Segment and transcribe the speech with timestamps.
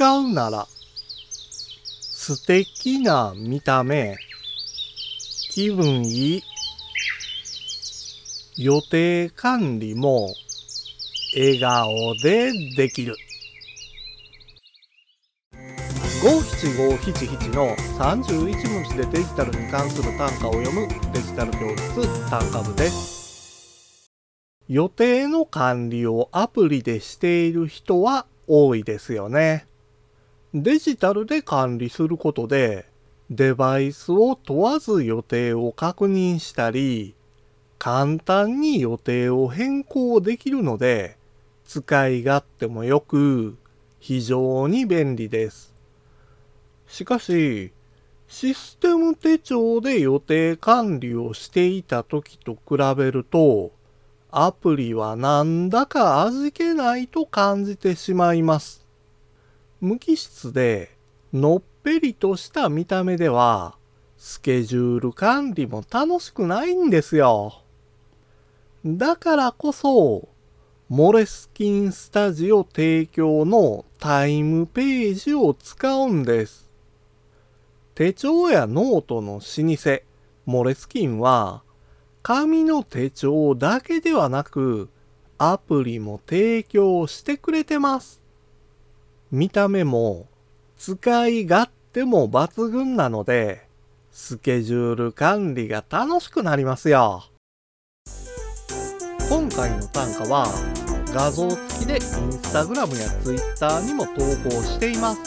[0.00, 0.66] 使うなら
[2.00, 4.16] 素敵な見た目
[5.50, 6.42] 気分いい
[8.56, 10.32] 予定管理も
[11.36, 11.90] 笑顔
[12.22, 13.14] でできる。
[16.22, 24.10] 五七五七七の31文字でデジタルに関する単価を読むデジタル教室単価部です。
[24.66, 29.69] 予定の管理をアプリでしている人は多いですよね。
[30.52, 32.86] デジタルで管理することで
[33.30, 37.14] デバイスを問わず予定を確認したり
[37.78, 41.16] 簡単に予定を変更できるので
[41.64, 43.56] 使い勝手も良く
[44.00, 45.72] 非常に便利です。
[46.88, 47.70] しかし、
[48.26, 53.70] システム手帳で予定管理をしていた時と比べると、
[54.32, 58.79] アプリはなんだか味気ないと感じてしまいます。
[59.80, 60.90] 無機質で
[61.32, 63.76] のっぺりとした見た目では、
[64.18, 67.62] スケジュール管理も楽しくないんですよ。
[68.84, 70.28] だからこそ、
[70.90, 76.68] モレスキンスタジオ提供のタイムページを使うんです。
[77.94, 80.02] 手帳やノートの老舗、
[80.44, 81.62] モレスキンは、
[82.22, 84.90] 紙の手帳だけではなく、
[85.38, 88.20] アプリも提供してくれてます。
[89.32, 90.26] 見た目も、
[90.76, 93.68] 使い勝手も抜群なので、
[94.10, 97.22] スケジュール管理が楽しくなりますよ。
[99.28, 100.48] 今回の単価は、
[101.14, 102.00] 画像付きでイン
[102.32, 104.14] スタグラムやツイッターにも投
[104.48, 105.20] 稿しています。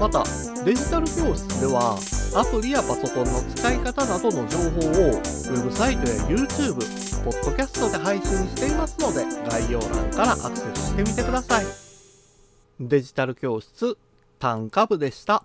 [0.00, 0.24] また、
[0.64, 1.98] デジタル教室では、
[2.34, 6.76] アプリやパソコンの使い方などの情報を、ウェブサイトや YouTube、
[7.22, 11.85] ポッドキャストで配信していますので、概要欄からアクセスしてみてください。
[12.78, 13.96] デジタル教室、
[14.38, 15.44] 短歌部でした。